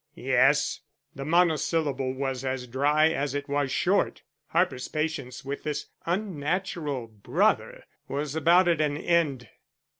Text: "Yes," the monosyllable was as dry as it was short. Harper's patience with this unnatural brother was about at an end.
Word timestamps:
"Yes," 0.15 0.79
the 1.13 1.25
monosyllable 1.25 2.11
was 2.15 2.43
as 2.43 2.65
dry 2.65 3.09
as 3.09 3.35
it 3.35 3.47
was 3.47 3.71
short. 3.71 4.23
Harper's 4.47 4.87
patience 4.87 5.45
with 5.45 5.61
this 5.61 5.89
unnatural 6.07 7.05
brother 7.05 7.83
was 8.07 8.33
about 8.35 8.67
at 8.67 8.81
an 8.81 8.97
end. 8.97 9.47